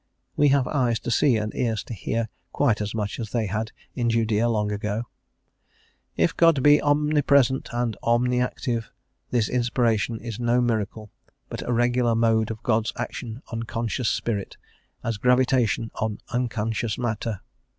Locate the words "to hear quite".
1.83-2.81